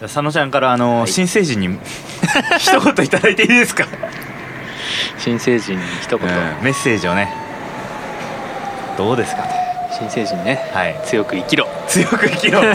[0.00, 1.08] 佐野ちゃんからあの、はい。
[1.08, 1.68] 新成人に
[2.58, 3.84] 一言いただいていいですか、
[5.18, 7.32] 新成人に一言、うんメッセージをね。
[8.96, 9.42] どうですか？
[9.42, 9.48] と
[9.98, 10.70] 新成人ね。
[10.72, 10.94] はい。
[11.04, 11.66] 強く生きろ。
[11.88, 12.60] 強く生きろ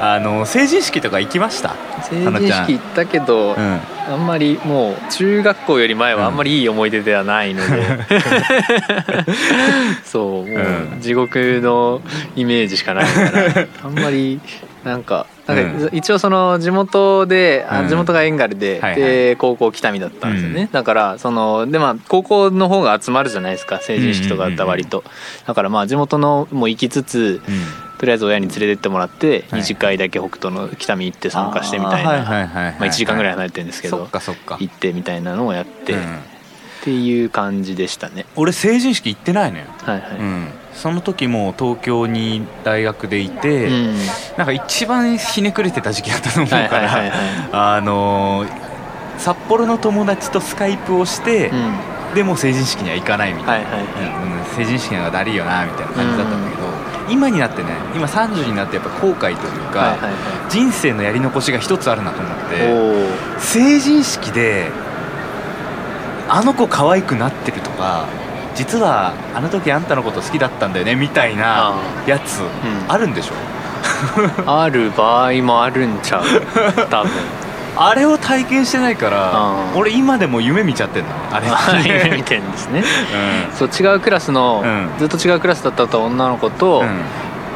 [0.00, 1.74] あの成人式とか行きました？
[2.02, 3.80] 成人式行ったけど、うん。
[4.06, 7.82] あんまりもう中学校より前はあんまりいい思い出ではないので、
[10.04, 10.98] そうもうん。
[10.98, 12.02] う地獄の
[12.36, 14.40] イメージしかないから あんまり
[14.84, 17.88] なんかなんかう一応その地元で、あうん。
[17.88, 20.70] 地元がエンガルで、で高校北見だったんですよね、うん。
[20.70, 25.02] だからそのでまあ高校の方が集まるじゃないですか成人式とかだったら割と、
[25.46, 29.60] だからまあ地元のも行きつつうんとりあえず親に連れてってもらってはい。
[29.60, 34.56] 二次会だけ北斗の北見行って参加してみたいな、あーはいはいはいはいまあ、1時間ぐらい離れてるんですけそどっかそっか。
[34.60, 36.00] 行ってみたいなのをやって、うん。
[36.00, 36.02] っ
[36.84, 38.26] ていう感じでしたね。
[38.36, 43.96] 俺成人式行ってないのよ、はいはい、うん、その時も東京に大学でいて、うん。
[44.36, 47.12] なんか一番ひねくれてた時期だったと思うから、
[47.52, 48.74] あのー
[49.16, 52.14] 札幌の友達とスカイプをして、うん。
[52.14, 53.70] でも成人式には行かないみたいな、
[54.56, 56.53] 成人式なんかだりいよなみたいな感じだったんだけど、
[57.08, 62.40] 今になってね今30になってやっぱ後悔というか、はいはいは人生のやり残しが一つあるなと思っい
[63.38, 64.70] て成人式で
[66.28, 68.06] あの子可愛くなってるとか
[68.54, 71.74] 実はあの時あんたのこと好きだったんだよねみたいなあ
[72.06, 72.46] やつん。
[72.88, 73.34] あるんでしょ、
[74.46, 76.24] ある場合もあるんちゃう？
[76.88, 77.10] 多分
[77.76, 81.48] あれを体験してないから俺今でも夢見ちゃってんのあれ。
[81.88, 82.82] 夢見てんですね。
[83.52, 84.88] うそう違うクラスの、うん。
[84.98, 87.02] ずっと違うクラスだった女の子と、んうん。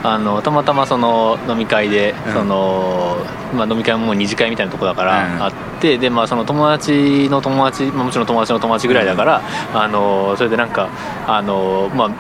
[0.04, 2.32] あのたまたまその飲み会で、うん。
[2.32, 3.16] その
[3.54, 5.42] まあ、飲み会ももう二次会みたいなとこだから、うん。
[5.42, 9.42] あってで、まあ、その友達の友達、まあ、もちろん友達の友達ぐらいだから、
[9.74, 10.88] あのそれでなんか
[11.26, 12.12] あの、まあ、う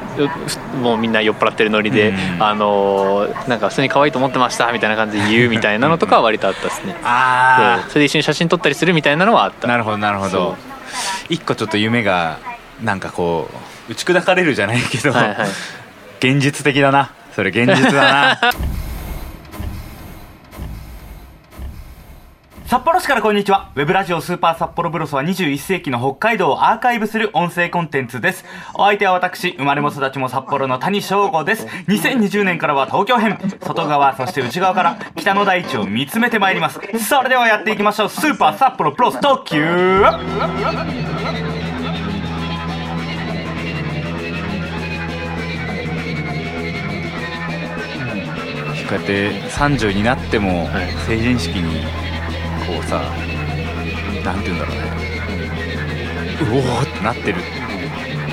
[0.78, 2.42] もうみんな酔っ払ってるノリで、うん。
[2.42, 6.96] あのなんか普通に可愛いと思ってましたみたいな感じで言うみたいなのとかは割とあったですね。
[7.02, 7.90] あそう。
[7.90, 9.66] それで一緒に写真撮ったりするみたいなのはあった。
[9.66, 10.56] あなるほどなるほそど
[11.28, 12.38] 一個ちょっと夢が
[12.82, 13.50] なんかこ
[13.88, 15.48] う打ち砕かれるじゃないけど、はいはい。
[16.20, 17.12] 現実的だな。
[17.34, 18.40] それ現実だな
[22.68, 23.72] 札幌市からこんにちは。
[23.76, 28.44] ウェブラジオスーパー札幌ブロスは21世紀の北海道をアーカイブする音声コンテンツです。
[28.74, 31.66] お相手は私、生まれも育ちも札幌の谷翔吾です。
[31.86, 36.78] 2020年からは東京編、外側、そして内側から北の大地を見つめてまいります。
[36.98, 38.10] それではやっていきましょう。
[38.10, 40.14] スーパー札幌プロス特急こ
[48.90, 52.07] うやって30になってもはい成人式に
[52.68, 53.00] こうさ
[54.24, 54.82] なんて言うんだろうね。
[56.40, 57.40] うおーってなってる。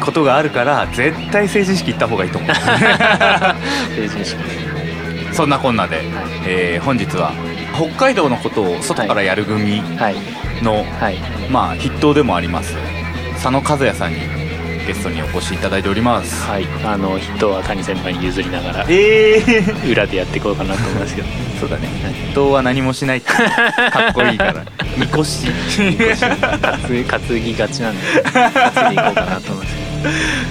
[0.04, 2.52] ことがあるから絶対成人式行った方がいいと思う。
[3.96, 4.36] 成人式。
[5.32, 6.02] そんなこんなで、
[6.46, 7.32] えー本日は
[7.74, 10.16] 北海道のことを外からやる組はい。
[10.64, 11.18] の、はい。
[11.50, 12.76] まあ筆頭でもあります
[13.34, 14.20] 佐野和也さんに
[14.86, 16.44] ゲストにお越しいただいております。
[16.44, 21.28] はいあの人は谷先輩に譲りながらええー、裏でやっていこうかなと思いますけど。
[21.60, 21.88] そうだね。
[21.88, 23.28] 筆頭は何もしないって。
[23.32, 24.66] かっこいいから。
[24.98, 25.48] みこし。
[25.78, 28.02] 担担ぎがちなんで
[28.32, 29.76] 担いでいこうかなと思います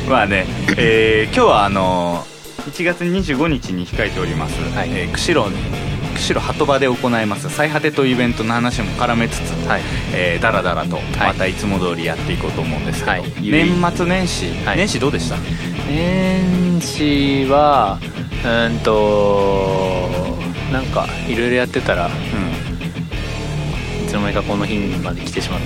[0.05, 0.47] けまあね、
[0.77, 2.27] えー今日はあの
[2.71, 4.91] 1月25日に控えております、はい。
[4.93, 5.51] えー釧路
[6.15, 9.83] 釧路鳩場で行います最果てというイベントの話も絡めつつ、どはい。
[10.15, 13.23] えー、だらだらとまたいつも通りやっていこうと思うんですけど、はい。
[13.41, 14.77] 年末年始、はい。
[14.77, 15.37] 年始どうでした？
[15.89, 17.99] 年始は
[18.43, 20.09] うーんと
[20.73, 22.09] なんかいろいろやってたら
[24.15, 25.61] つの間にかこの日まで来てしまっ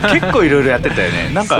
[0.00, 0.08] た。
[0.14, 1.30] 結構いろいろやってたよね。
[1.34, 1.58] なんか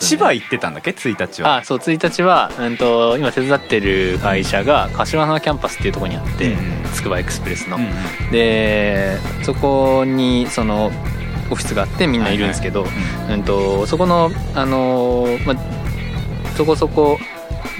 [0.00, 1.56] 千葉行ってたんだっけ？1日は。
[1.56, 6.58] あそう1日は、うん、と今手伝ってる会社が柏原キャンパスっていうところにあってうん
[6.92, 8.30] つくばエクスプレスの、うんうん。
[8.30, 10.92] でそこにその
[11.50, 12.86] オフィスがあってみんないるんですけど、
[13.28, 15.56] うん、とそこのあのーまあ
[16.56, 17.18] そこそこ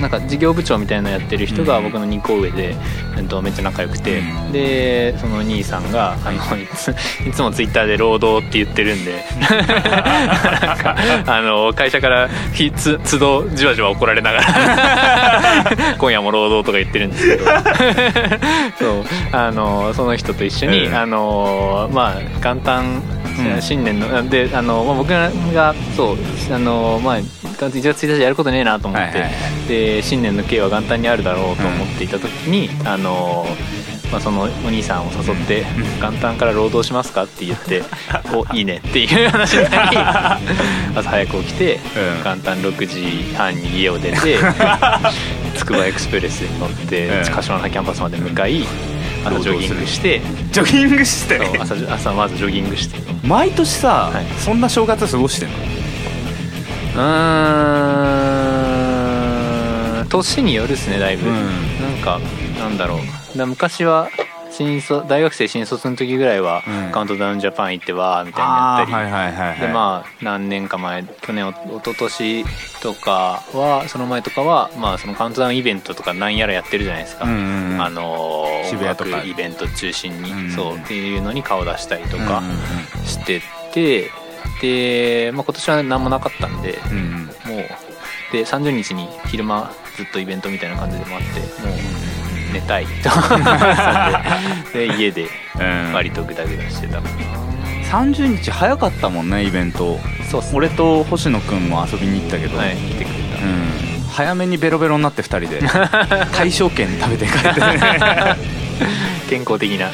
[0.01, 1.85] なんか事業部長みたいなのやってる人がうん。
[1.85, 2.75] 僕の2個上で、
[3.17, 4.53] うん、とめっちゃ仲良くて、うん。
[4.53, 6.95] でその兄さんがあのいつ
[7.27, 10.97] いつもツイッターで「労働」って言ってるんで なんか
[11.27, 15.65] あの会社からひつ都度じわじわ怒られながら
[15.99, 17.45] 「今夜も労働」とか言ってるんですけど。
[18.79, 19.05] そう。
[19.33, 20.95] あのその人と一緒に、うん。
[20.95, 23.03] あのまあ元旦
[23.39, 23.63] うん。
[23.63, 26.17] 新年のであの、まあ、僕がそう
[26.55, 27.17] あの、まあ、
[27.57, 29.25] 1月1日やることねえなと思って、
[29.69, 33.47] で新年の刑は元旦にあるだろうと思っていた時に、あの
[34.13, 35.65] まあ、そのお兄さんを誘って
[36.01, 37.83] 「元旦から労働しますか?」って言って
[38.33, 39.97] 「おいいね」っていう話になり
[40.95, 42.23] 朝早く起きてうん。
[42.23, 44.37] 元旦6時半に家を出て
[45.57, 47.25] つくばエクスプレスに乗ってうん。
[47.33, 48.65] 柏のキャンパスまで向かい
[49.25, 50.21] 朝ジョギングして
[50.53, 51.41] ジョギングして？
[51.59, 52.97] 朝朝まずジョギングして。
[53.25, 54.25] 毎年さ、はい。
[54.39, 55.55] そんな正月過ごしてんの？
[56.97, 57.03] うー
[60.05, 60.09] ん。
[60.09, 61.35] 年によるっすねだいぶ、うん。
[61.35, 61.41] な
[61.91, 62.19] んか
[62.59, 62.99] なんだろう。
[63.39, 64.09] だ昔は
[64.51, 66.93] 新卒大学生新卒の時ぐらいは、うん。
[66.93, 72.45] カウントダウンジャパン行ってわーみたいにやったり、でまあ何年か前去年お一昨年
[72.81, 77.83] とかはその前とかはまあそのカウントダウンイベントとかなんやらやってるじゃないですか、うんうんうん。
[77.83, 79.23] あのー渋谷とか。
[79.23, 80.51] イベント中心に、うん。
[80.51, 82.43] そうっていうのに顔出したりとうんか
[83.05, 84.11] してて、
[84.61, 87.25] で、まあ、今年は何もなかったんでうんうん。
[87.27, 93.11] もうで30日に昼間ずっとイベントみたいな感じでもあってもう寝たいと。
[94.73, 95.93] でで家でうん。
[95.93, 97.01] 割とグダグダしてた。
[97.01, 97.09] かな、
[98.05, 99.99] 30日早かったもんねイベント。
[100.31, 100.57] そうっすね。
[100.57, 105.61] 俺と星野くんも遊びに行ったけど、はい来てくれた、うん、早めにベロベロになって2人で。
[106.37, 107.61] 大正券食べて帰って、
[109.31, 109.91] 健康的なう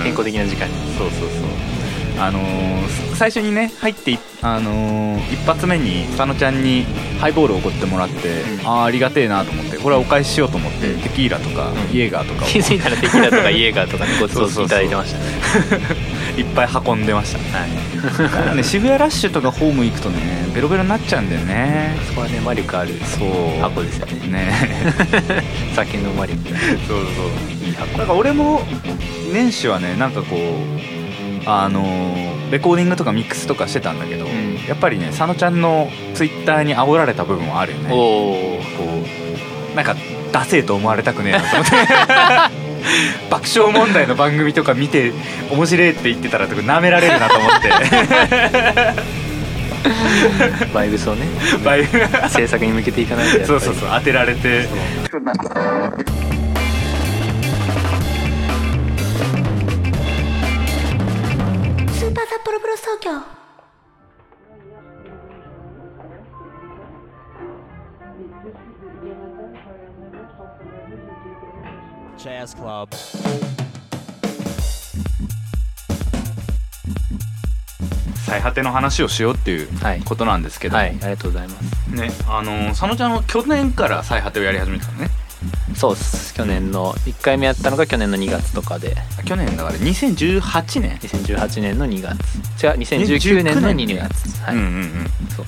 [0.00, 0.02] ん。
[0.02, 0.74] 健康的な時間に。
[0.96, 1.77] そうそうそう
[2.20, 2.88] あのー
[3.18, 6.84] 最初にね入っていあのー一発目に佐野ちゃんに
[7.20, 8.66] ハイボールを送ってもらって、うん。
[8.66, 11.00] ああありがてえなと思ってこれはお返ししようと思って、うん。
[11.00, 11.96] テキーラとか、うん。
[11.96, 12.48] イエーガーとかを。
[12.48, 15.24] 気づいたらテキーラとか イエーガーとかねごちそういただいてましたね。
[16.36, 18.22] いっぱい運んでました。
[18.22, 20.16] だからね渋谷ラッシュとかホーム行くとね
[20.54, 21.96] ベロベロになっちゃうんだよね。
[22.06, 23.60] そこはね魔力あるそう。
[23.60, 24.28] 箱ですよね。
[24.28, 24.52] ね。
[25.74, 26.56] 酒の魔力そう
[26.86, 27.98] そういい箱。
[27.98, 28.62] だから俺も
[29.32, 30.97] 年始はねなんかこう
[31.50, 34.54] あのーレコーディングとかミックスとかしてたんだけど、ん。
[34.66, 37.90] やっぱりね佐野ちゃんのツイッターに煽られた部分はあるよね。
[37.90, 38.58] こ
[39.72, 39.94] うなんか
[40.32, 41.76] ダセえと思われたくねえなと思って。
[43.28, 45.12] 爆笑問題の番組とか見て
[45.50, 47.68] 面白いって言ってたらとか舐められるなと思って。
[50.72, 51.26] バイブスをね。
[51.64, 51.86] バイ
[52.28, 54.68] 制作に向けていかないとそうそうそう当てられて
[62.48, 63.38] スーパー札幌ブロス東京
[72.16, 72.88] Jazz Club.
[78.26, 80.00] 最果ての話をしようっていうはい。
[80.02, 80.88] ことなんですけど、はい。
[80.88, 81.90] ありがとうございます。
[81.94, 85.08] ねあのー佐野ちゃんは去年から最果てをやり始めたのね
[85.74, 86.34] そうっす。
[86.34, 88.96] 去年の1回目やったのが去年の2月とかで。
[89.24, 90.98] 去年だから2018年。
[90.98, 92.66] 2018年の2月。
[92.66, 94.42] 違う2019年の2月。
[94.42, 95.10] はい、うんうんうん。
[95.34, 95.46] そう。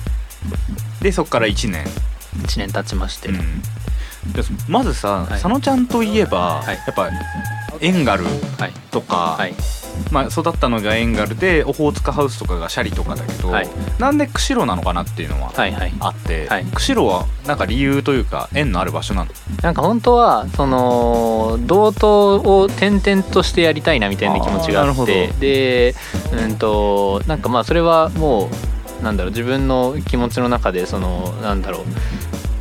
[1.01, 1.85] でそっから1年、
[2.43, 3.37] 1年経ちまして、で
[4.67, 5.29] まずさ、はい。
[5.29, 6.75] 佐野ちゃんといえば、はい。
[6.75, 7.09] やっぱ
[7.79, 8.25] エンガル
[8.57, 8.71] はい。
[8.91, 9.53] とか、はい
[10.11, 13.69] まあ、育ったのがエンガルでオホーツクハウスとかがシャリとかだけど、はい。
[13.99, 15.93] なんで釧路なのかなっていうのははいはい。
[15.99, 16.65] あって、はい。
[16.65, 19.31] 釧路はなんか理由というか縁のある場所なの？
[19.61, 25.95] なんか本当はその同等を転々としてやりたいなみたいな気持ちがあってで
[26.33, 28.49] うんとなんかまあそれはも
[28.99, 31.83] うなんだろう自分の気持ちの中でそのなんだろう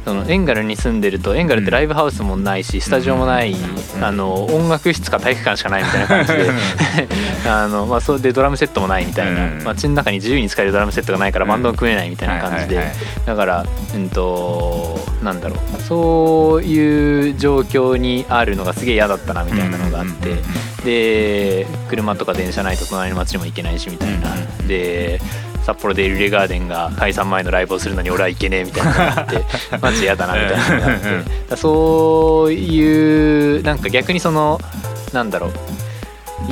[0.04, 4.04] そのエンガルに住んでるとエンガルってライブハウスもないし、スタジオもない、うん。
[4.04, 6.50] あの音楽室か体育館しかないみたいな感じで。
[7.48, 9.62] あの、まあ、それでドラムセットもないみたいな、うん。
[9.64, 12.82] 街の中に自由に使えるドラムセットがないからバンドも組めないみたいな感じで、
[13.26, 15.82] だからうんとなんだろう。
[15.82, 20.36] そういう状況にあるのがすげえ嫌だったなみたいなのがあって、
[20.84, 24.66] で車とか電車ないと隣の町にも行けないしみたいな、うん。
[24.68, 25.20] で
[25.64, 29.44] 札幌でエルレガーデンが解散前のライブをするのに俺は行けねえみたいなのがあって
[29.80, 30.98] マジ嫌だなみたいなのがあっ
[31.50, 31.56] て。
[31.56, 34.60] そういうなんか逆にその
[35.12, 35.52] なんだろう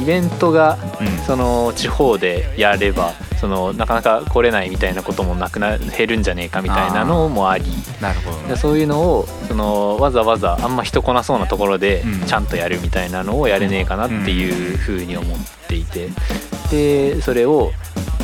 [0.01, 1.19] イベントがうん。
[1.27, 7.65] その地方でやればそのなかなか来れないみたいなこともなくな減るんじゃねえかみたいなのもあり。
[8.01, 8.49] なるほどね。
[8.49, 12.27] でそういうのをそのわざわざあんま人来なそうなところでうん。
[12.27, 15.39] ちゃんとやるみたいなのをやれねえかなっていうふうに思っ
[15.69, 16.09] ていて。
[16.71, 17.73] でそれを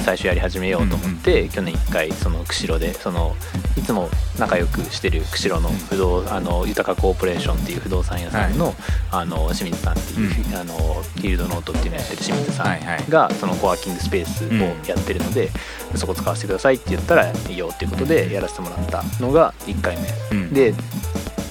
[0.05, 3.35] 最初やり始めようと思って去年1回その釧路でその
[3.79, 8.75] いつも仲良くしてる釧路の不動あの豊かコーポレーションっていう不動産屋さんの
[9.11, 13.03] あの清水さんっていうあのフィールドノートっていうのをやってる清水さはいはい。
[13.03, 14.51] んがそのコワーキングスペースを
[14.87, 15.51] やってるので
[15.95, 20.09] そこ使わせてくださいって言ったらいいよっていうことでやらせてもらったのが1回目。
[20.33, 20.53] うん。
[20.53, 20.75] で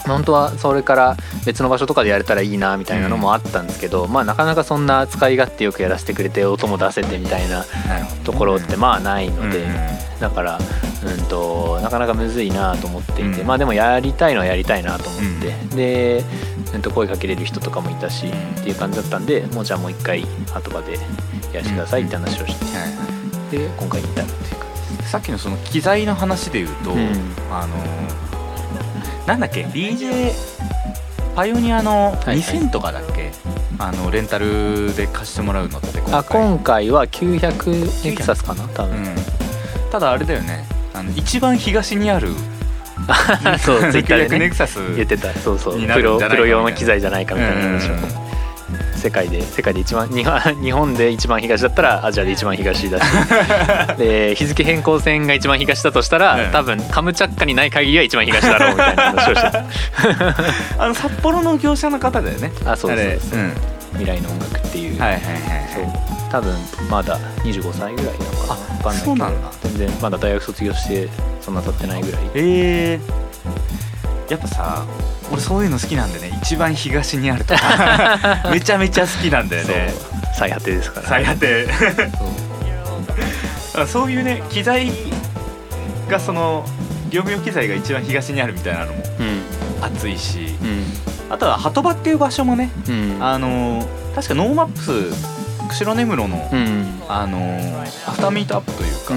[0.05, 7.65] 本当はそれから別の場所とかでやれたらいいなみたいなのもあったんですけど、まあなかなかそんな使い勝手よくやらせてくれて音も出せてみたいな
[8.23, 13.47] ところってまあないので、うんうんだから、うん、となかなかむずいなと思っていて、うん。
[13.47, 16.23] まあでもやりたいのはやりたいなと思って、で、
[16.73, 20.99] うん、と声かけれる人とかもいたしっていう感じだったんでもうじゃあもう一回後場でや
[21.55, 22.55] らせてくださいって話をし
[23.51, 24.61] て、で今回に至るっていう
[25.01, 27.09] かさっきのその機材の話で言うと、うん。
[27.51, 27.75] あの
[29.27, 30.33] なんだっけ？DJ
[31.35, 32.37] パイオニアのはいはい。
[32.39, 33.31] 2000とかだっけ、
[33.79, 36.13] あのレンタルで貸してもらうのって今回。
[36.13, 39.15] あ今回は900ネクサスかな多分、うん、
[39.91, 40.65] ただあれだよね。
[40.93, 42.29] あの一番東にある
[43.59, 45.33] そう ツイッターで900ネねクサス言ってた。
[45.33, 45.81] そうそう。
[45.81, 48.22] プロプロ用の機材じゃないかみたいな話を、うん
[49.03, 50.07] 世界で世界で一番
[50.63, 53.03] 日本で一番東だったらアジアで一番東だし。
[53.99, 56.51] で日付変更線が一番東だとしたら、うん。
[56.51, 59.65] 多分カムチャッカにない限りは一番東だろうみたいな話をしてた。
[60.79, 62.53] あの札幌の業者の方だよね。
[62.65, 63.53] あそうそうそうん。
[63.91, 65.33] 未来の音楽っていう、はいはいはい
[65.73, 65.83] そう。
[65.83, 66.51] はい多分
[66.89, 68.31] まだ25歳ぐらいなの
[68.81, 68.93] かな。
[68.93, 69.51] そうなんだ。
[69.61, 71.07] 全然まだ大学卒業して
[71.39, 72.21] そんな経ってないぐらい。
[72.33, 74.85] えー、やっぱさ
[75.33, 79.91] 俺そういうの好きなんでね一番東にあるとか めちゃめちゃ好きなんだよね。
[80.37, 81.67] 最果てですから最果て。
[83.73, 83.83] そう。
[83.83, 84.91] あそういうね機材
[86.07, 86.63] がその
[87.09, 89.41] 業務用機材が一番東にあるみたいなのもうん。
[89.83, 90.83] 熱いしうん。
[91.31, 93.17] あとは鳩場っていう場所もねうん。
[93.19, 94.91] あの確かノーマップス
[95.69, 97.01] 釧路根室の、うん。
[97.09, 99.15] あのアフターミートアップというか、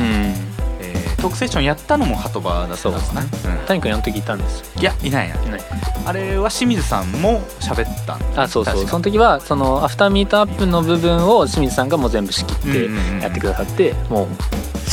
[1.16, 3.22] トークセッションやったのも鳩場だったんですね。
[3.60, 3.66] うん。
[3.66, 4.60] 谷君あの時いたんです。
[4.60, 5.50] よいやいないない。
[5.50, 5.60] ない。
[6.04, 8.86] あれは清水さんも喋ったんあそうそう。
[8.86, 12.88] その時はそのアフターミートアップの部分を清水さんがもう全部仕切って
[13.22, 14.28] やってくださって、もう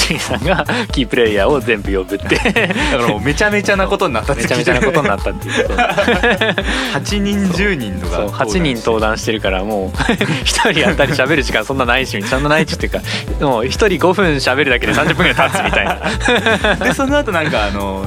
[0.03, 2.35] 清水さんがキープレイヤーを全部呼ぶって。
[2.35, 8.15] だからもうめちゃめちゃなことになっためちゃめちゃなことになったっていうそう8人10人とか。
[8.17, 8.27] そう。
[8.29, 12.99] 8人登壇してるからもう 1人当たり喋る時間そんなないしちゃんとないしっていうか
[13.41, 16.75] もう1人5分喋るだけで30分ぐらい経つみたいな。
[16.85, 18.05] でその後なんかあの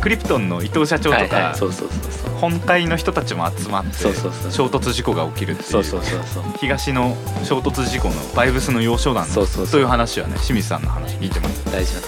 [0.00, 1.54] クリプトンの伊藤社長とか、
[2.40, 3.92] 本会の人たちも集まって
[4.50, 5.68] 衝突事故が起きるっていう。
[5.68, 6.44] そうそうそうそう。
[6.58, 9.66] 東の衝突事故のバイブスの要衝なんだそうそう。
[9.66, 12.00] そうという話はね清水さんの話聞いてます大事な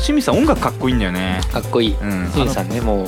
[0.00, 1.40] 清水さん音楽かっこいいんだよね。
[1.52, 1.94] かっこいい。
[1.94, 2.30] うん。
[2.32, 3.06] 清水さんねもう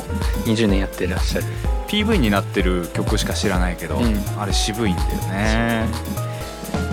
[0.49, 1.47] 20年やってらっしゃる。
[1.88, 4.16] PV になってる曲しか知らないけど、うん。
[4.38, 5.88] あれ渋いんだよね。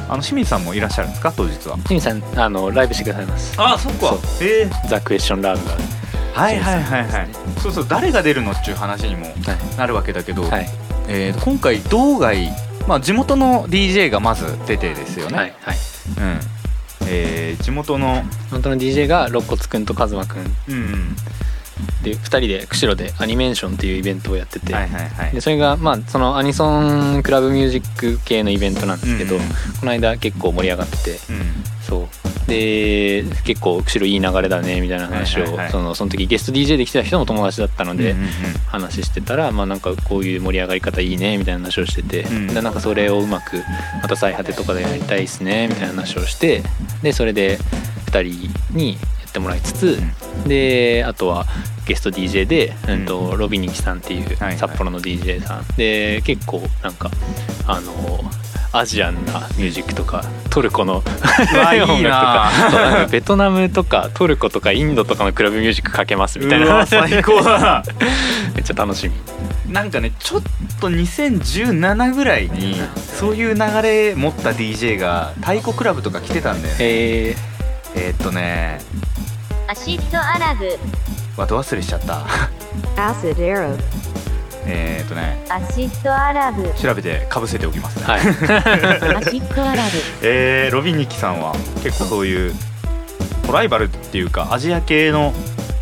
[0.10, 1.78] あの清水さんもいらっしゃるんですか当日は。
[1.88, 3.56] 清水さんあのライブしてくださいます。
[3.58, 4.20] あそっそう。
[4.42, 5.78] ええザ・クエスチョンラブが
[6.34, 7.30] はいはいはいはい。
[7.62, 10.70] そうそう誰が出るのっていう話にもはなるわけだけど、いはい。
[11.08, 12.50] えー今回道外
[12.88, 15.78] まあ地元の DJ がまず出てですよね、はいはい。
[16.18, 16.40] うん。
[17.08, 20.56] えー地元の本当の DJ が肋骨くんとカズマくん。
[20.70, 21.16] うん
[22.04, 25.32] で2人で釧路でアニメーションっていうイベントをやってて、はいはいはい。
[25.32, 26.80] でそれがまあそのアニソ
[27.18, 29.50] ンクラブミュージック系のイベントなんですけど、うんうん。
[29.50, 31.12] この間結構盛り上がってて。
[31.12, 31.18] うん。
[31.82, 32.08] そう
[32.48, 38.16] で結構釧路いい流れだねみたいな話を、そのその時ゲスト DJ で来てた人も友達だったので、
[38.68, 42.48] 話してたら、まあ、なんかこういう盛り上がり方いいねみたいな話をしてて、うん。
[42.48, 43.64] でなんかそれをうまく
[44.02, 46.64] また最果てとかでやりたいですねみたいな話をして
[47.02, 47.58] でそれで
[48.08, 48.98] 2人にや
[49.32, 50.00] ってもらいつつ、
[50.46, 51.46] であとは
[51.88, 57.10] ゲスト DJ で、うんとロビニキさんっていう札幌の DJ さん、で結構なんか
[57.66, 58.20] あの
[58.74, 67.60] アジアンなミュージックとかトルコの音楽とかベトナムとかトルコとかインドとかのクラブミュージックかけますみたいうなわ最高だ。
[67.60, 67.84] な
[68.56, 69.74] めっちゃ楽しみ。
[69.74, 70.42] なんかねちょっ
[70.82, 76.78] と2017ぐらいにそういう流れ持った DJ が太鼓クラブとか来てたんだよね。
[76.80, 77.36] え
[77.96, 78.80] えー、っとね。
[79.68, 80.78] アシッドアラブ。
[81.38, 82.26] わど忘れしちゃった
[82.96, 83.78] ？Acid Arab
[84.66, 85.44] えー、っとね。
[85.50, 86.72] アシッドアラブ。
[86.74, 88.20] 調べてかぶせておきますね、はい。
[88.20, 88.24] ア
[89.24, 89.90] シッドアラブ。
[90.22, 92.54] えー、ロビンニキさんは結構そういう
[93.46, 95.34] トライバルっていうかアジア系の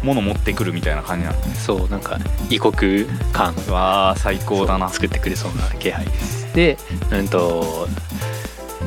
[0.01, 2.17] もの持ってくるみたいな感じなのそうなんか
[2.49, 3.53] 異国感。
[3.67, 4.89] うわー最高だな。
[4.89, 6.53] 作ってくれそうな気配です。
[6.55, 6.77] で
[7.11, 7.87] うんと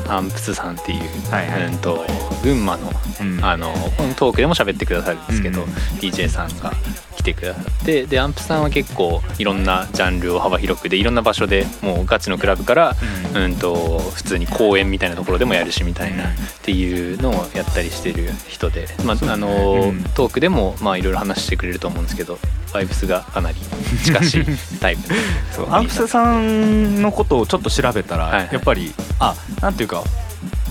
[0.08, 1.66] アンプスさんっていう、はいはい。
[1.66, 2.04] うんと
[2.42, 2.90] 群馬の
[3.20, 3.44] うん。
[3.44, 3.72] あの
[4.16, 5.68] トークでも喋ってくださるんですけど、うん。
[5.98, 6.72] DJ さんが
[7.16, 12.96] 来てくださってでアンプさんは結構いろんなジャンルを幅広くでいろんな場所でもうガチのクラブから、
[13.34, 13.44] うん。
[13.44, 16.30] うん、と普通に公演みたいなところでもやるしみたいなうん。
[16.30, 20.04] っていうのをやったりしてる人で、まああのうん。
[20.14, 22.38] トークでもまあいろいろ話してくれると思うんですけど
[22.72, 23.58] バイブスがかなり
[24.04, 24.44] 近しい
[24.80, 25.02] タイプ。
[25.54, 28.48] そうアンプスさんのことをちょっと調べたら、はいはい。
[28.52, 30.02] やっぱりあなんていうか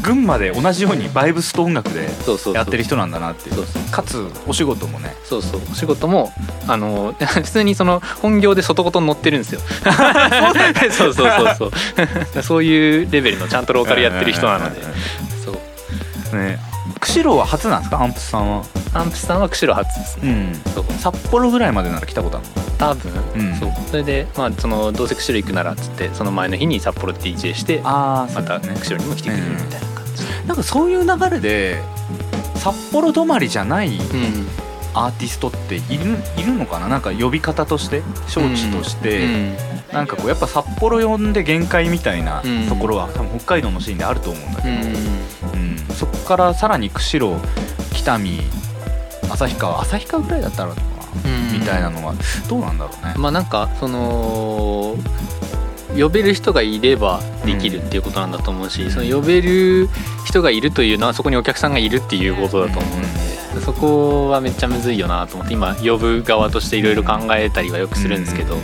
[0.01, 2.53] 群馬で同じようにバイブスと音楽でそうそうそう。
[2.55, 3.55] やってる人なんだなっていう。
[3.55, 3.83] そうそう。
[3.91, 5.15] かつお仕事もね。
[5.23, 5.61] そうそう。
[5.71, 6.33] お仕事も
[6.67, 9.61] あの 普通にその本業で外言乗ってるんですよ。
[10.91, 11.65] そう そうそうそ
[12.39, 12.63] うそう。
[12.63, 14.81] いうレベルのちゃんとローカルやってる人なので。
[15.45, 16.37] そう。
[16.37, 16.59] ね
[17.01, 18.01] 釧路は初なんですか？
[18.01, 18.63] アンプスさんは。
[18.93, 20.55] アンプスさんは釧路初ですね、ん。
[20.55, 22.53] そう札幌ぐらいまでなら来たことあるの？
[22.77, 23.55] 多分、うん。
[23.55, 23.71] そう。
[23.89, 30.25] それでまあそのどうせ釧路行くならっつってその前の日に札幌で DJ してあまた釧路にも来てくれるみたいな感じ。
[30.25, 31.81] でなんかそういう流れで
[32.55, 34.47] 札幌止まりじゃないうん。
[34.93, 36.87] アーティストっているいるのかな？
[36.87, 39.55] なんか呼び方として招致として、うん。
[39.93, 42.67] なんかこうやっぱ札幌呼んで限界みたいなうん。
[42.67, 45.40] ところは多分北海道のシーンであると思うんだけど、うんうん
[45.93, 47.39] そこからさらに釧路
[47.93, 48.39] 北見
[49.29, 50.75] 旭川旭川ぐらいだったら
[51.53, 52.13] みたいなのは
[52.49, 54.97] どうなんだろうね、まあなんかその
[55.97, 59.89] 呼べる人がいればできるっていうことなんだと思うし、その呼べる
[60.25, 68.61] 人がいるというのはそこにお客さんがいるっていうことだと思うんで、そこはめっちゃむずいよなと思って今呼ぶ側としていろいろ考えたりはよくするんですけどうん。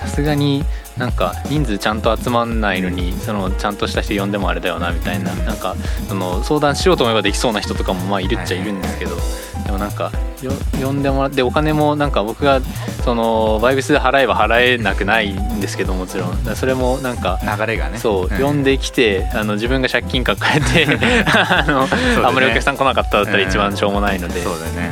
[0.00, 0.64] さすがに
[1.00, 5.74] なんか人数ちゃんと集まんないのにそのちゃんとした人呼んでもあれだよなみたいななんか
[6.06, 9.16] その相談しようと思えばできそうな人とかもまあいるっちゃいるんですけど
[9.64, 10.52] でもなんかよ
[10.82, 12.60] 呼んでもらってお金もなんか僕が
[13.02, 16.56] そのバイブスで払えば払えなくないんですけどもちろん。
[16.56, 17.98] それもなんか流れがね。
[17.98, 18.38] そう、ん。
[18.38, 20.86] 呼んできてあの自分が借金抱えて
[21.32, 21.88] あの、
[22.26, 24.42] あんまりお客さん来なかっただったら一番しょうもないので、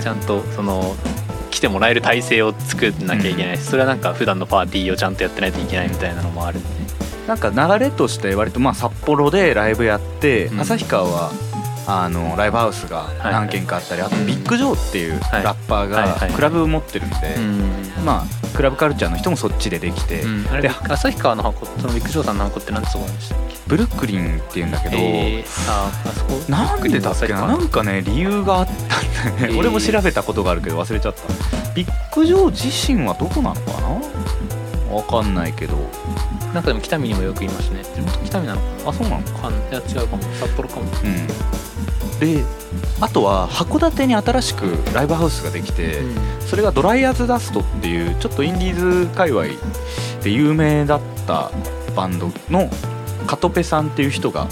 [0.02, 0.96] ちゃんとその
[1.58, 3.56] 来てもらえる体制を作んなきゃいけない。
[3.56, 6.60] し、それはなんか普段のパーティーをちゃんとやってないといけないみたいなのもある。
[6.60, 6.68] んで、
[7.26, 10.60] なんか流れとして割とまあ札幌でライブやって、うん。
[10.60, 11.32] 旭川は
[11.90, 15.42] あのライブハウスが何軒かあったり、あとビッグジョーっていうはい。
[15.42, 18.04] ラッパーがクラブ持ってるんで、うん。
[18.04, 20.22] まあクラブカルチャーの人もそっちでできて、
[20.60, 23.56] で旭川の箱そのビッグジョーさんの箱って何てとこなんでしたっけ？
[23.68, 26.32] ブルックリンっていうんだけど、えー、ああそこ？
[26.50, 27.46] なんでだっけな？
[27.46, 29.58] なんかね理由があったんだよね、えー。
[29.58, 31.22] 俺も調べたことがあるけど忘れちゃった。
[31.72, 34.94] ビッグジョー自身はどこなのかな？
[34.94, 35.74] わかんないけど。
[36.52, 37.82] なんかでも北見にもよくいますね。
[37.82, 39.22] 地元北見なのかあそうなの？
[39.38, 40.22] かいや違うかも。
[40.34, 40.82] 札幌かも。
[40.82, 40.88] うん
[42.20, 42.44] で
[43.00, 46.02] あとは函館に新しくライブハウスができて、
[46.40, 49.44] それがドライアズダストっていうちょっとインディーズ界隈
[50.22, 51.50] で有名だった
[51.94, 52.68] バンドの
[53.26, 54.48] カトペさんっていう人が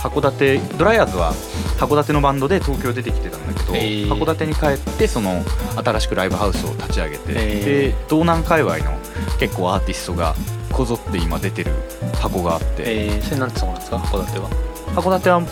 [0.00, 1.32] 函館ドライアズは
[1.78, 3.72] 函館のバンドで東京出てきてたんだけど、
[4.14, 5.42] 函館に帰ってその
[5.76, 8.92] 新しくライブハウスを立ち上げて、で道南界隈の
[9.38, 10.34] 結構アーティストが
[10.72, 11.72] こぞって今出てる
[12.14, 14.71] 箱があって、えー、それなんてとこなんですか函館は？
[14.94, 15.42] 函館は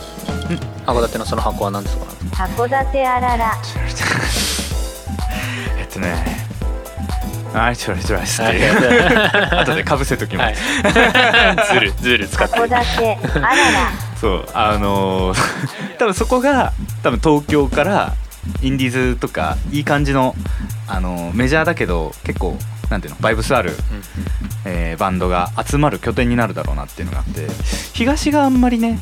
[0.86, 2.44] 函館のその箱はなんてとこなんですか？
[2.44, 3.52] 函館あらら。
[5.78, 6.40] えっとね。
[7.52, 8.28] あちょいちょいって。
[8.42, 8.70] い。
[8.70, 8.74] う
[9.58, 10.56] 後でかぶせときまはい。
[11.66, 12.56] す、ずるずる使って。
[12.56, 13.56] 函館あらら。
[14.20, 15.38] そうあのー
[15.98, 16.72] 多分そこが
[17.02, 18.12] 多分東京から
[18.62, 20.34] インディーズとかいい感じの、
[20.86, 22.56] あのーメジャーだけど結構
[22.90, 23.20] なんていうの？
[23.20, 23.70] バイブスある、
[24.66, 27.46] えーバンドが集まる拠点になるだろうなっていうのがあって
[27.94, 28.98] 東があんまりね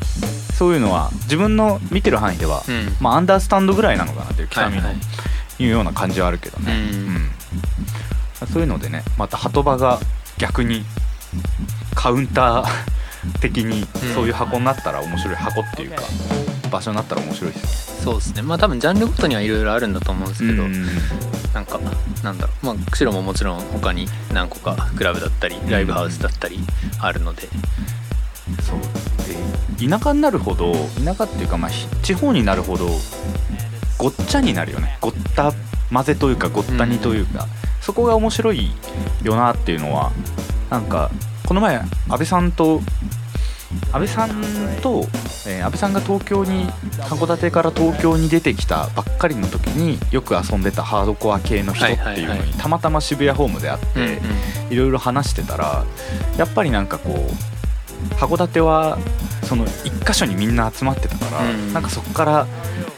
[0.53, 2.75] そういうのは自分の見てる範囲では、うん。
[2.75, 6.99] うんまあアンダースタンドぐらいなのかなっていう北見の、はいうような感じはあるけどね、うん。
[6.99, 8.47] うん。
[8.47, 9.99] そういうのでねまた鳩場が
[10.37, 10.85] 逆に
[11.95, 14.13] カウンター的にうん。
[14.13, 16.01] そういう箱になったら面白い箱っていうか
[16.71, 18.41] 場所になったら面白いですそうですね。
[18.41, 20.85] まあ多分ジャンルごとにはいろいろあるんだと思うんですけど、うん。
[21.53, 21.79] なんか
[22.23, 22.65] なんだろう。
[22.65, 26.59] まあ釧路ももちろん他に何個かクラブだったりライブハウスだったり
[26.99, 27.43] あるので、
[28.61, 28.79] そう。
[29.79, 32.87] で田舎になるほど田舎っていうかまあひ地方になるほど
[33.97, 34.97] ごっちゃになるよね。
[35.01, 35.53] ごった
[35.91, 37.47] 混ぜというかごったにというか、
[37.81, 38.71] そこが面白い
[39.23, 40.11] よなっていうのは
[40.69, 41.11] なんか
[41.45, 42.81] この前安倍さんと
[43.91, 44.29] 安倍さん
[44.81, 45.05] と、
[45.47, 46.67] えー安倍さんが東京に
[46.99, 55.85] 函館から東京に出てきたばっかりの時によく遊んでたハードコア系の人っていうのにたまたま渋谷ホームで会って、いろいろ話してたら
[56.37, 58.97] やっぱりなんかこう函館は
[59.43, 61.73] その一箇所にみんな集まってたから、うん。
[61.73, 62.47] なんかそこから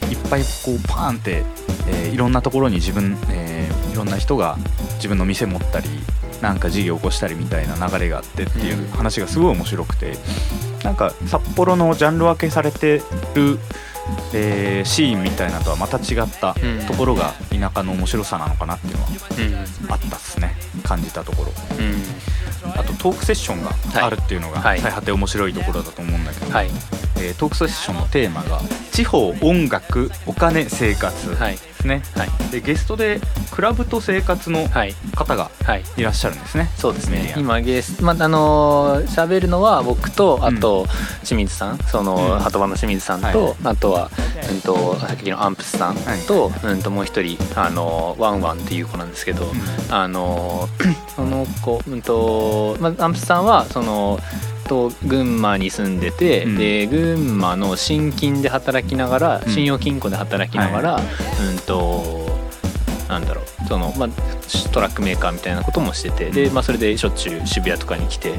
[0.10, 1.44] いっぱいこうパーンって、
[1.88, 4.58] えーいろんなところに自分、えーいろんな人が
[4.96, 5.90] 自分の店持ったり
[6.42, 10.18] なんか事業起こしたりみたいな流れがあってっていう話がすごい面白くて
[10.84, 13.02] なんか札幌のジャンル分けされて
[13.36, 13.60] る、
[14.34, 16.86] えーシーンみたいなとはまた違ったうん。
[16.88, 19.10] ところが田舎の面白さなのかなっていうのは
[19.84, 19.92] うん。
[19.92, 20.56] あったっすね。
[20.84, 21.52] 感じたところ。
[21.78, 22.72] うん。
[22.80, 23.72] あとトークセッションが
[24.06, 24.80] あるっていうのがはい。
[24.80, 26.70] 最果て面白いところだと思うんだけど、はい
[27.22, 28.60] えートークセッションのテーマが
[28.92, 32.30] 「地方音楽お金生活」はいですね、はい。
[32.52, 34.94] でゲストでクラブと生活のはい。
[35.16, 35.84] 方がはい。
[35.98, 36.70] いらっしゃるんですね。
[36.78, 37.36] そうですメディア。
[37.38, 40.86] ね今ゲスまああのー喋るのは僕とあと
[41.24, 42.40] 清水さんそのうん。
[42.40, 44.12] 鳩場の清水さんと、はいあとは
[44.50, 45.96] うんとさっきのアンプスさん
[46.28, 49.52] と,、うんともう一人あのワンワンっていう子なんですけど、
[49.90, 50.68] あの
[51.16, 54.20] その子うんと、まあ、アンプスさんはその
[54.72, 56.58] と群馬に住んでて、うん。
[56.58, 59.52] で群馬の信金で働きながらうん。
[59.52, 62.32] 信用金庫で働きながら、うんと
[63.10, 64.10] なんだろうその、まあ、
[64.72, 68.36] トラックメーカーみたいなこともしててで、まあ、それでしょっちゅう渋谷とかに来て、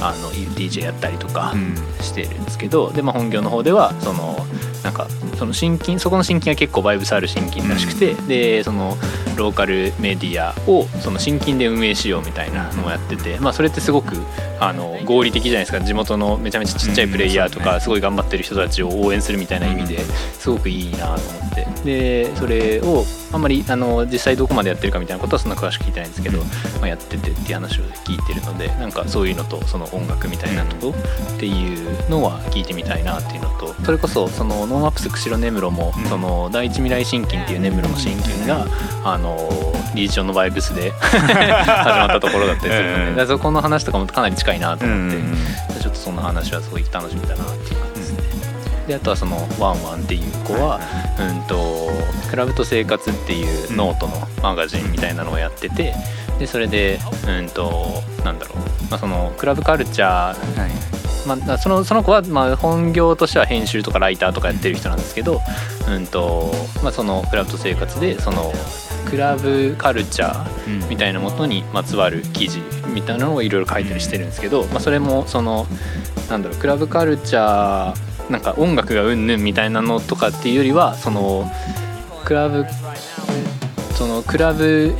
[0.00, 1.76] あの DJ やったりとかうん。
[2.02, 4.36] してるんですけどで、まあ、本業の方ではその
[4.82, 5.06] なんか
[5.38, 8.96] その新金そこの新金は結構バイブスある新金らしくて、でその
[9.36, 14.16] ローカルメディアをその新金で運営しようみたいなのをやってて、まあ、それってすごく
[14.58, 15.80] あの合理的じゃないですか。
[15.80, 19.98] 地元のめちゃめちゃちっちゃいプレイヤーとかすごい頑張ってる人たちを応援するみたいな意味で
[20.38, 21.66] すごくいいなと思って。
[21.84, 23.04] でそれを
[23.36, 26.38] あんまりあの実際どこまでやってるかみたいなことはそんな詳しく聞いてないんですけど、
[26.80, 30.94] まあ、やっててっていう話を聞いてるのでなんかそういうのとその音楽みたいなとこ
[31.36, 38.66] っていうのは聞いてみたいなっていうのとそれこそそのノーマップス釧路根室もその大地みらい信金っていう根室の信金が
[39.04, 39.36] あの
[39.94, 47.95] リージョンのバイブスで始まったところだったりするのでそこの話とかもかなり近いなと思ってちょっとその話はすごい楽しみだなっていう感じ
[48.86, 50.80] であとはそのワンワンっていう子は、
[51.18, 51.90] うんと
[52.30, 55.94] クラブと生活っていうノートのマガジンみたいなのをやってて
[56.38, 58.58] でそれでうんとなんだろう、
[58.90, 60.70] まあ、そのクラブカルチャーはい。
[61.26, 65.40] まあ、そのその子はまあ本業としては編集とかライターとかやってる人なんですけど、
[65.88, 66.52] うんと
[66.84, 68.52] まあ、そのクラブと生活でその
[69.10, 72.60] クラブカルチャーみたいなものにまつわる記事
[72.94, 75.66] みたいなのをいろいろ書いたりしてるんですけど、まあ、それもその
[76.30, 81.50] なんだろうクラブカルチャーなんか音楽がうんぬんみたいなのとかっていうよりはその
[82.24, 82.64] クラブ
[83.94, 84.94] そのクラブ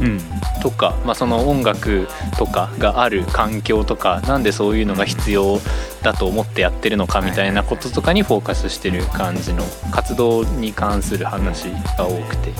[0.00, 0.20] うん。
[0.60, 2.06] とか、まあ、その音楽
[2.38, 5.58] とかがある環境とかなんでそういうのが必要
[6.02, 11.64] だと思ってやってるのかみたいなこととかにフォーカスしてる感じの活動に関する話
[11.98, 12.52] が多くて。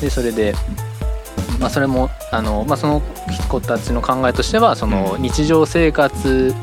[0.00, 0.54] でそれで、
[1.58, 3.02] まあ、それもあの、まあ、その
[3.48, 6.54] 子たちの考えとしてはその日常生活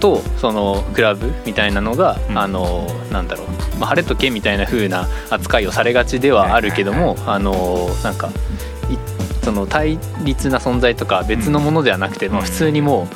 [0.00, 2.38] とそのクラブみたいなのが、うん。
[2.38, 3.46] あのなんだろう、
[3.78, 8.28] まあ、晴れとけみたいな風な扱いをされがちではあるけども、あのなんか
[8.90, 8.98] い
[9.44, 13.08] その対立な存在とか別のものではなくて、まあ、普通にも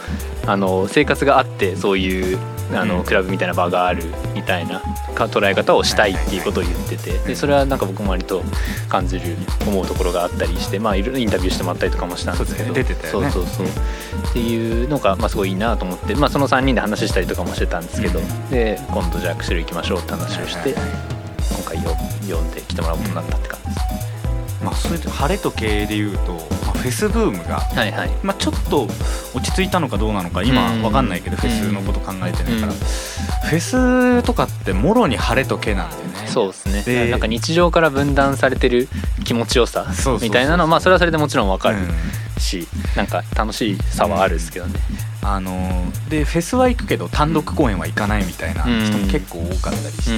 [0.46, 2.38] うあの生活があってそういう
[2.74, 2.88] あうん。
[2.88, 4.04] のクラブみたいな場がある
[4.34, 4.80] みたいな
[5.14, 8.42] か捉え方をしたいっていうことを言っててでそれはなんか僕も割と
[8.88, 12.72] 感じる思うところがあったりしてまあいろいろインタビューしてもらったりとかもしたんですけど。
[12.72, 12.82] ね。
[12.82, 13.30] 出てたよね。
[13.30, 14.30] そうそうそう。
[14.30, 18.50] っていうのがまあすごいいいなと思って、まあ、その3人で話したりとかもしてたんですけど、うん。
[18.50, 21.96] で今度じゃあ釧路行きましょうって話をして今回よ
[22.28, 24.64] 呼んで来てもらうことになったって感じです。
[24.64, 26.32] まあそれと晴れと系でいうと、
[26.66, 28.10] まあ、フェスブームがはいはい。
[28.22, 28.88] まあ、ちょっと
[29.34, 30.82] 落ち着いたのかどうなのか今うん。
[30.82, 32.78] わかんないけどフェスのこと考えてないから、うん。
[32.78, 36.28] フェスとかってもろに晴れとけなんだよね。
[36.28, 36.82] そうですね。
[36.82, 38.88] でなんか日常から分断されてる
[39.24, 39.86] 気持ちよさ
[40.20, 42.40] みたいなのはまあそれはそれでもちろんわかるうん。
[42.40, 42.66] し、
[42.96, 44.80] なんか楽しさはあるんですけどね、
[45.22, 50.12] あのーでフェスは行くけど単独公演は行かないみたいな人も結構多かったりして、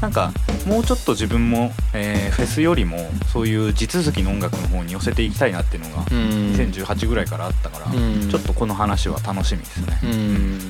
[0.00, 0.32] なんか
[0.66, 2.98] もうちょっと自分も、えーフェスよりも
[3.32, 6.52] そういう地続きの音楽の方に寄せていきたいなっていうのがうん。
[6.54, 8.28] 2018ぐらいからあったから、うん。
[8.28, 9.98] ちょっとこの話は楽しみですね。
[10.02, 10.60] うん。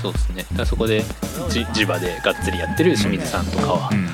[0.00, 0.46] そうですね。
[0.54, 1.02] だそこで
[1.48, 4.08] じ地場でがっつりやってる清水さんとかはうん。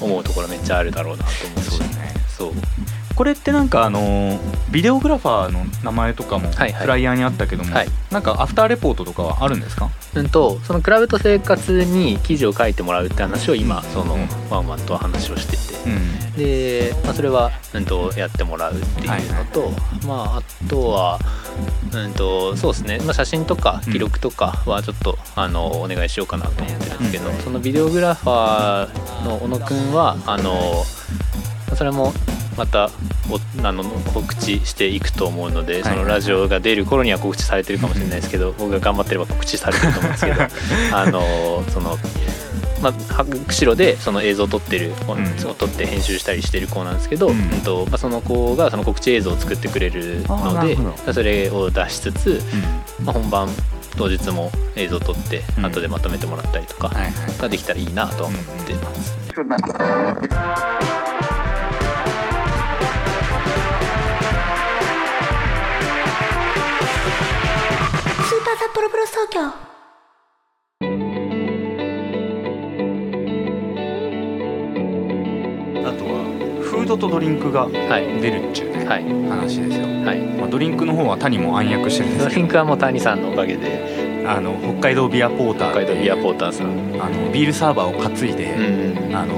[0.00, 1.70] 思うところめっちゃあるだろうなと思うし。
[1.70, 2.14] そうだね。
[2.28, 2.52] そう
[3.22, 4.40] これってなんかあのー
[4.72, 6.72] ビデオグラファーの名前とかもはいはい。
[6.72, 7.88] フライヤーにあったけども、はい。
[8.10, 9.90] なんかアフターレポートとかはあるんですか？
[10.16, 14.28] うんとそのクラブと生活に記事を書いてもらうって話を今そのうん。
[14.50, 16.32] ワンワンとは話をしてて、うん。
[16.32, 19.70] で、まあ、それは、うん、とやってもらうっていうのと、
[20.04, 21.20] まああとは、
[21.92, 27.36] うん、とそうですね、まあ、写真とか記録とかはちょっと、あのお願いしようかなと思ってるんですけど、うん。
[27.38, 30.84] そのビデオグラファーの小野くんはあの
[31.76, 32.12] それも
[32.56, 32.90] また
[33.30, 35.94] おあの告知していくと思うので、はい。
[35.94, 40.42] そのラジオが出る頃には告知されてるかもしれないですけど、僕が頑張ってれば告知されてると思うんですけど
[40.96, 41.98] あのその。
[42.82, 44.92] まあ、は釧路でその映像を撮ってる、ん
[45.48, 50.66] を撮って編集したりしてる子なんですけど、ううんんとまあ、その子がその告知映像を作ってくれるの
[51.06, 52.42] でそれを出しつつ、
[52.98, 53.06] うん。
[53.06, 53.48] まあ、本番
[53.96, 55.66] 当日も映像を撮ってうん。
[55.66, 56.90] 後でまとめてもらったりとか
[57.38, 61.01] ができたらいいなとは思ってます、スーパ
[68.92, 69.44] 札幌ブロス東京あ
[75.92, 76.10] とは
[76.62, 78.20] フードとドリンクがはい。
[78.20, 79.04] 出るっちゅうね、はい。
[79.28, 80.20] 話ですよ、はい。
[80.38, 82.30] まあ、ドリンクの方は谷も暗躍してるんですけど。
[82.30, 84.02] ドリンクはもう谷さんのおかげで。
[84.28, 86.68] あの北海道ビアポーター北海道ビアポーーターさん、
[87.02, 89.16] あのビールサーバーを担いで、うん。
[89.16, 89.34] あの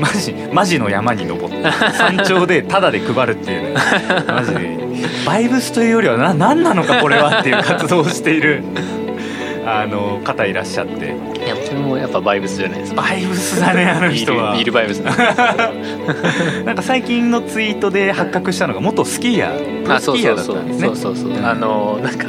[0.00, 1.62] マジマジの山に登って
[1.92, 3.80] 山頂でタダで配るっていうね。
[4.26, 4.89] マジで
[5.26, 8.62] バイブスというよりはな何なのかこれはっていう活動をしている
[9.66, 11.06] あの方いらっしゃって。
[11.06, 13.02] いやそれもやっぱバイブスじゃないですか。
[13.02, 14.54] バイブスだね あの人は。
[14.54, 14.98] ビールバイブス。
[14.98, 20.86] な んなんか最近のツイートで発覚したのが元スキーヤープスキーヤーだったんですね。
[20.86, 22.28] そうそうそう、うんあのなんか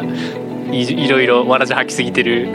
[0.72, 2.50] いいろいろわらじ吐きすぎてる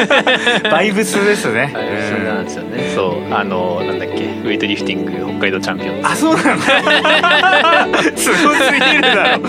[0.70, 1.70] バイブスですね、はい
[2.08, 2.92] そうなんですよね。
[2.94, 9.42] そうあのなんだっけウェイトリフティング北海道チャンピオンあそうなんだ すごすぎるだろ。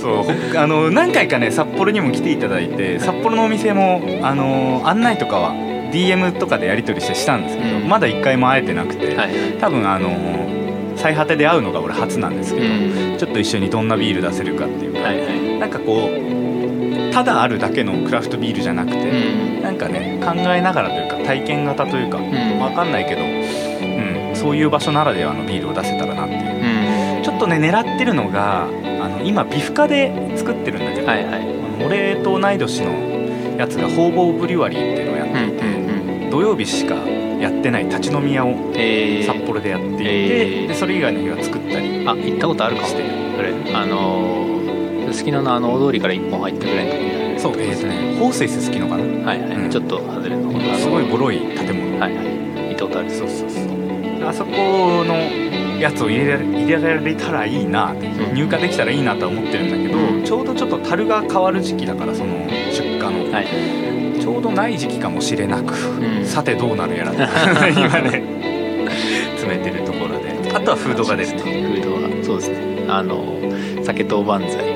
[0.00, 5.54] そうほあの何回かね札幌にも来ていただいて札幌のお店もあの案内とかは
[5.92, 7.88] DM とかでやり取りしてしたんですけど、うん。
[7.88, 9.30] まだ一回も会えてなくて、はい。
[9.60, 10.10] 多分あの
[10.96, 13.16] 最果てで会うのが俺初なんですけど、うん。
[13.18, 15.58] ちょっと一緒にどんなビール出せるかっていうか、はいはい。
[15.58, 16.30] なんかこう
[17.12, 19.62] ただあるだけのクラフトビールじゃなくて、うん。
[19.62, 22.58] なんかね考えながらというか体験型というか、ん。
[22.60, 27.16] わかんないけど、うん、そういう場所ならではのビールを出せたらなっていう。
[27.16, 27.22] うん。
[27.22, 28.68] ちょっとね狙ってるのがあ
[29.08, 31.84] の今ビフカで作ってるんだけど、はいはい。
[31.84, 32.92] 俺と同い年の
[33.58, 36.30] やつがホーボーブリュワリーっていうのをやっていて、うんうん。
[36.30, 40.66] 土曜日しかやってない立ち飲み屋をえー、札幌でやっていて、えー。
[40.68, 42.88] でそれ以外の日は作ったりあ行ったことあるかも。
[42.88, 43.08] してる。
[43.36, 44.59] それあのー
[45.12, 49.02] すすきののあの大通りから一本入ったぐらいのとこにそうえーとねホース好きのかな？
[49.26, 49.70] はいはい、うん。
[49.70, 51.98] ちょっと外れの方すごいボロい建物。
[51.98, 52.76] はいはい。
[52.76, 53.10] 行ったる。
[53.10, 54.28] そうそうそう。
[54.28, 54.50] あそこ
[55.04, 55.14] の
[55.80, 58.34] やつを入れられ入れられたらいいなってうん。
[58.34, 60.24] 入荷できたらいいなとは思ってるんだけど、うん。
[60.24, 62.34] ちょうどちょっと樽が変わる時期だからその
[62.70, 64.20] 出荷の、はい。
[64.20, 66.24] ちょうどない時期かもしれなく、ん。
[66.26, 67.12] さてどうなるやら。
[67.72, 68.22] 今ね
[69.36, 70.36] 詰めてるところで。
[70.54, 71.38] あとはフードが出ると。
[71.38, 72.84] フードはそうですね。
[72.86, 73.24] あの
[73.82, 74.69] 酒とおばんざい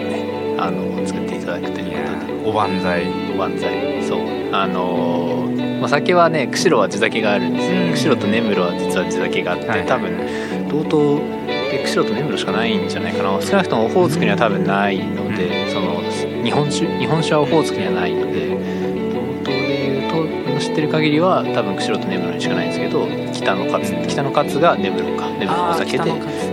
[0.64, 2.32] あの作っていただくということで。
[2.32, 3.06] ーおばんざい。
[3.34, 4.02] おばんざい。
[4.02, 4.20] そう。
[4.50, 7.90] あのーまあ、酒はね釧路は地酒があるんですよ、うん。
[7.90, 9.84] 釧路と根室は実は地酒があって、はい。
[9.84, 13.42] 多分同等で釧路と根室しかないんじゃないかな。
[13.42, 16.00] 少なくともオホーツクには多分ないので、その
[16.42, 16.86] 日本酒？
[16.98, 25.28] 日本酒はオホーツクにはないので同等でいうと知ってる限りは多分釧路と根室にしかないんですけど北の勝北の勝が根室か。
[25.30, 26.04] 根室のお酒で。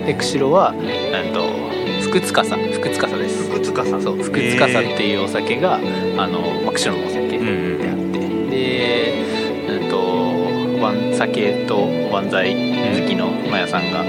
[0.07, 1.71] で釧路はなんと
[2.01, 2.33] 福司
[2.81, 3.43] 福司です。
[3.47, 4.01] 福塚さん。
[4.01, 5.79] そう福司っていうお酒が、あ
[6.27, 9.21] のまあ釧路のお酒でうんうんあって、で、
[9.69, 12.55] うん、とわん酒とおばんざい
[12.99, 14.03] 好きのマヤさんが、あ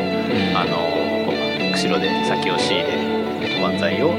[0.65, 4.13] の釧路で酒を仕入れおばんざいを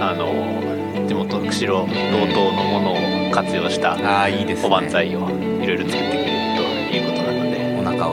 [0.00, 4.66] あの地元釧路同等のものを活用したああいいですね。
[4.68, 5.28] おばんざいを
[5.62, 6.17] いろいろ作って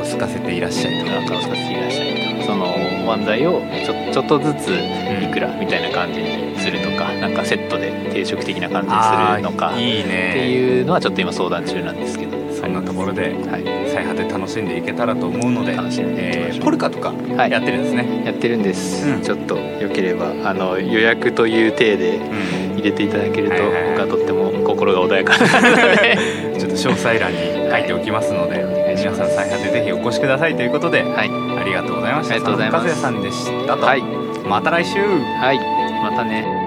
[0.05, 0.15] で。
[0.15, 12.35] お腹を空かせていらっしゃいとお腹を空かせていらっしゃるとそのおばんざいをちょちょっとずついくらみたいな感じにするとか、なんかセットで定食的な感じにするのかいいってねいうのはちょっと今相談中なんですけど。
[12.55, 19.21] そんなところではい、最果て楽しんでいけたらと思うので楽しんでえーポルカとかはいやってるんですね、やってるんです、うん。
[19.21, 22.75] ちょっとよければあの予約という体でうん。
[22.75, 23.89] 入れていただけると、はいはいはい。
[23.91, 26.17] 僕はとっても心が穏やかなので。
[26.57, 27.37] ちょっと詳細欄に
[27.69, 31.29] 書いておきますので、お願い皆さん最果てぜひお越しくださいということで、はい。
[31.29, 32.33] ありがとうございました。
[32.33, 33.01] ありがとうございます。
[33.01, 34.01] さんでしたと、はい。
[34.49, 34.97] また来週。
[34.97, 35.59] はい。
[36.01, 36.64] またね